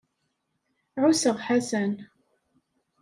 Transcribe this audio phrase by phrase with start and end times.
[1.01, 1.93] Ɛusseɣ Ḥasan.